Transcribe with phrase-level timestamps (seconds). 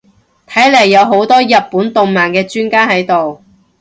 [0.47, 3.43] 睇嚟有好多日本動漫嘅專家喺度